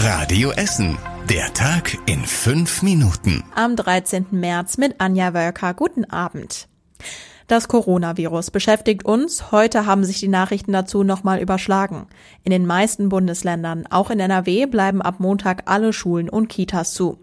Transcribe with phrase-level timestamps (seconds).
[0.00, 0.96] Radio Essen.
[1.28, 3.42] Der Tag in fünf Minuten.
[3.56, 4.26] Am 13.
[4.30, 5.74] März mit Anja Wölker.
[5.74, 6.68] Guten Abend.
[7.48, 9.52] Das Coronavirus beschäftigt uns.
[9.52, 12.06] Heute haben sich die Nachrichten dazu nochmal überschlagen.
[12.44, 17.16] In den meisten Bundesländern, auch in NRW, bleiben ab Montag alle Schulen und Kitas zu.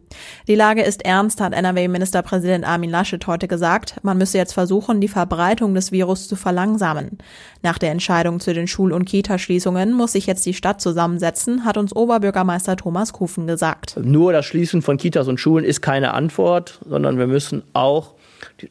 [0.47, 3.99] Die Lage ist ernst, hat NRW-Ministerpräsident Armin Laschet heute gesagt.
[4.01, 7.19] Man müsse jetzt versuchen, die Verbreitung des Virus zu verlangsamen.
[7.61, 11.77] Nach der Entscheidung zu den Schul- und Kitaschließungen muss sich jetzt die Stadt zusammensetzen, hat
[11.77, 13.99] uns Oberbürgermeister Thomas Kufen gesagt.
[14.01, 18.14] Nur das Schließen von Kitas und Schulen ist keine Antwort, sondern wir müssen auch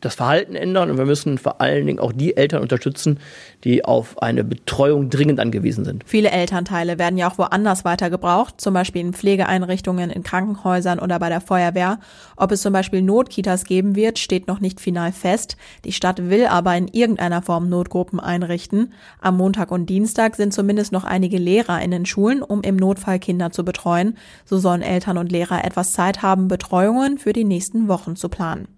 [0.00, 3.18] das Verhalten ändern und wir müssen vor allen Dingen auch die Eltern unterstützen,
[3.64, 6.04] die auf eine Betreuung dringend angewiesen sind.
[6.06, 11.18] Viele Elternteile werden ja auch woanders weiter gebraucht, zum Beispiel in Pflegeeinrichtungen, in Krankenhäusern oder
[11.18, 11.98] bei der Feuerwehr.
[12.36, 15.56] Ob es zum Beispiel Notkitas geben wird, steht noch nicht final fest.
[15.84, 18.92] Die Stadt will aber in irgendeiner Form Notgruppen einrichten.
[19.20, 23.18] Am Montag und Dienstag sind zumindest noch einige Lehrer in den Schulen, um im Notfall
[23.18, 24.16] Kinder zu betreuen.
[24.44, 28.68] So sollen Eltern und Lehrer etwas Zeit haben, Betreuungen für die nächsten Wochen zu planen.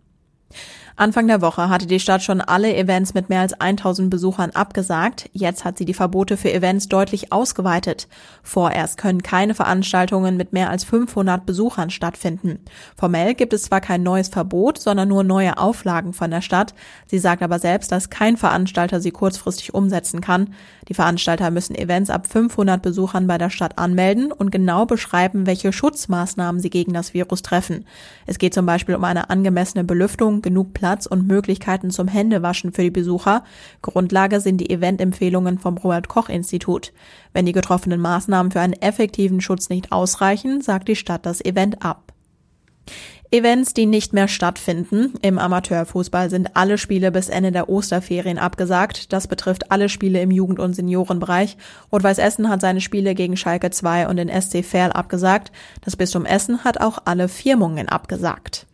[0.99, 5.29] Anfang der Woche hatte die Stadt schon alle Events mit mehr als 1000 Besuchern abgesagt.
[5.35, 8.09] Jetzt hat sie die Verbote für Events deutlich ausgeweitet.
[8.43, 12.61] Vorerst können keine Veranstaltungen mit mehr als 500 Besuchern stattfinden.
[12.97, 16.73] Formell gibt es zwar kein neues Verbot, sondern nur neue Auflagen von der Stadt.
[17.05, 20.55] Sie sagt aber selbst, dass kein Veranstalter sie kurzfristig umsetzen kann.
[20.89, 25.75] Die Veranstalter müssen Events ab 500 Besuchern bei der Stadt anmelden und genau beschreiben, welche
[25.75, 27.85] Schutzmaßnahmen sie gegen das Virus treffen.
[28.25, 32.73] Es geht zum Beispiel um eine angemessene Belüftung, genug Platz Platz und Möglichkeiten zum Händewaschen
[32.73, 33.43] für die Besucher.
[33.83, 36.93] Grundlage sind die Eventempfehlungen vom Robert Koch Institut.
[37.33, 41.85] Wenn die getroffenen Maßnahmen für einen effektiven Schutz nicht ausreichen, sagt die Stadt das Event
[41.85, 42.13] ab.
[43.33, 45.15] Events, die nicht mehr stattfinden.
[45.23, 49.13] Im Amateurfußball sind alle Spiele bis Ende der Osterferien abgesagt.
[49.13, 51.57] Das betrifft alle Spiele im Jugend- und Seniorenbereich.
[51.91, 55.51] Rot-Weiß Essen hat seine Spiele gegen Schalke 2 und den SC Verl abgesagt.
[55.85, 58.69] Das Bistum Essen hat auch alle Firmungen abgesagt.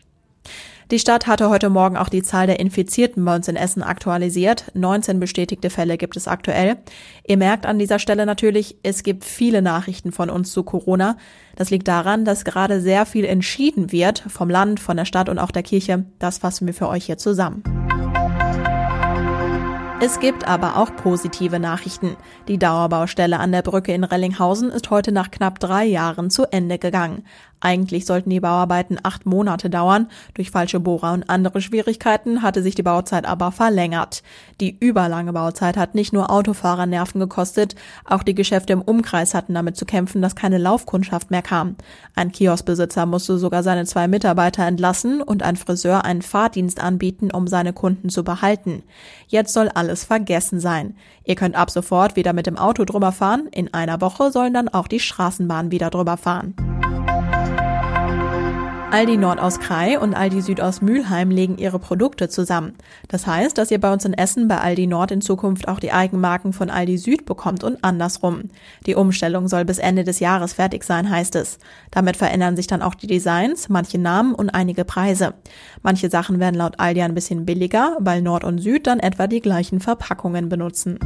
[0.92, 4.66] Die Stadt hatte heute Morgen auch die Zahl der Infizierten bei uns in Essen aktualisiert.
[4.74, 6.76] 19 bestätigte Fälle gibt es aktuell.
[7.26, 11.16] Ihr merkt an dieser Stelle natürlich, es gibt viele Nachrichten von uns zu Corona.
[11.56, 15.38] Das liegt daran, dass gerade sehr viel entschieden wird vom Land, von der Stadt und
[15.38, 16.04] auch der Kirche.
[16.18, 17.62] Das fassen wir für euch hier zusammen.
[20.04, 22.16] Es gibt aber auch positive Nachrichten.
[22.48, 26.78] Die Dauerbaustelle an der Brücke in Rellinghausen ist heute nach knapp drei Jahren zu Ende
[26.78, 27.22] gegangen.
[27.64, 30.08] Eigentlich sollten die Bauarbeiten acht Monate dauern.
[30.34, 34.24] Durch falsche Bohrer und andere Schwierigkeiten hatte sich die Bauzeit aber verlängert.
[34.60, 39.54] Die überlange Bauzeit hat nicht nur Autofahrer Nerven gekostet, auch die Geschäfte im Umkreis hatten
[39.54, 41.76] damit zu kämpfen, dass keine Laufkundschaft mehr kam.
[42.16, 47.46] Ein Kioskbesitzer musste sogar seine zwei Mitarbeiter entlassen und ein Friseur einen Fahrdienst anbieten, um
[47.46, 48.82] seine Kunden zu behalten.
[49.28, 50.96] Jetzt soll alles vergessen sein.
[51.24, 53.46] Ihr könnt ab sofort wieder mit dem Auto drüber fahren.
[53.52, 56.71] In einer Woche sollen dann auch die Straßenbahnen wieder drüber fahren.
[58.92, 62.74] Aldi Nord aus Krai und Aldi Süd aus Mülheim legen ihre Produkte zusammen.
[63.08, 65.92] Das heißt, dass ihr bei uns in Essen bei Aldi Nord in Zukunft auch die
[65.92, 68.50] Eigenmarken von Aldi Süd bekommt und andersrum.
[68.84, 71.58] Die Umstellung soll bis Ende des Jahres fertig sein, heißt es.
[71.90, 75.32] Damit verändern sich dann auch die Designs, manche Namen und einige Preise.
[75.80, 79.40] Manche Sachen werden laut Aldi ein bisschen billiger, weil Nord und Süd dann etwa die
[79.40, 80.98] gleichen Verpackungen benutzen.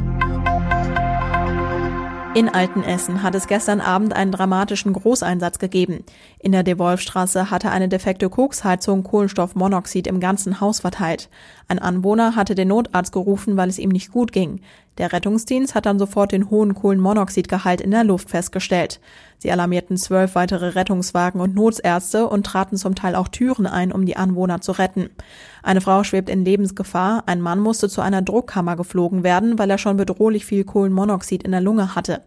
[2.37, 6.03] In Altenessen hat es gestern Abend einen dramatischen Großeinsatz gegeben.
[6.37, 11.29] In der Devolfstraße hatte eine defekte Koksheizung Kohlenstoffmonoxid im ganzen Haus verteilt.
[11.67, 14.61] Ein Anwohner hatte den Notarzt gerufen, weil es ihm nicht gut ging.
[14.97, 18.99] Der Rettungsdienst hat dann sofort den hohen Kohlenmonoxidgehalt in der Luft festgestellt.
[19.39, 24.05] Sie alarmierten zwölf weitere Rettungswagen und Notärzte und traten zum Teil auch Türen ein, um
[24.05, 25.09] die Anwohner zu retten.
[25.61, 29.77] Eine Frau schwebt in Lebensgefahr, ein Mann musste zu einer Druckkammer geflogen werden, weil er
[29.77, 32.23] schon bedrohlich viel Kohlenmonoxid in der Lunge hatte.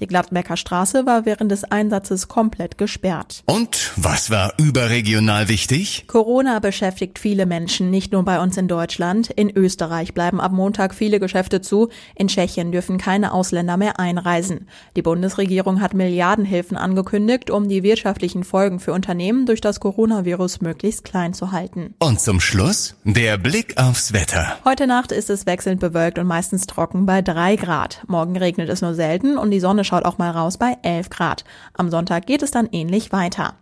[0.00, 3.42] Die Gladbecker Straße war während des Einsatzes komplett gesperrt.
[3.46, 6.04] Und was war überregional wichtig?
[6.06, 9.28] Corona beschäftigt viele Menschen, nicht nur bei uns in Deutschland.
[9.28, 11.88] In Österreich bleiben ab Montag viele Geschäfte zu.
[12.14, 14.68] In Tschechien dürfen keine Ausländer mehr einreisen.
[14.96, 21.04] Die Bundesregierung hat Milliardenhilfen angekündigt, um die wirtschaftlichen Folgen für Unternehmen durch das Coronavirus möglichst
[21.04, 21.94] klein zu halten.
[21.98, 24.58] Und zum Schluss der Blick aufs Wetter.
[24.64, 28.02] Heute Nacht ist es wechselnd bewölkt und meistens trocken bei drei Grad.
[28.06, 31.44] Morgen regnet es nur selten und die Sonne schaut auch mal raus bei elf Grad.
[31.72, 33.54] Am Sonntag geht es dann ähnlich weiter.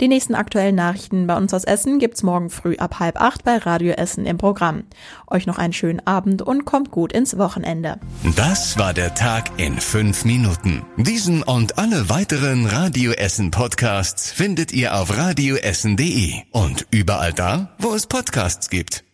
[0.00, 3.56] Die nächsten aktuellen Nachrichten bei uns aus Essen gibt's morgen früh ab halb acht bei
[3.58, 4.84] Radio Essen im Programm.
[5.26, 7.98] Euch noch einen schönen Abend und kommt gut ins Wochenende.
[8.36, 10.82] Das war der Tag in fünf Minuten.
[10.96, 17.94] Diesen und alle weiteren Radio Essen Podcasts findet ihr auf radioessen.de und überall da, wo
[17.94, 19.04] es Podcasts gibt.